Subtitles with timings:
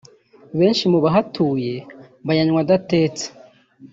[0.59, 1.73] Benshi mu bahatuye
[2.25, 3.25] bayanywa adatetse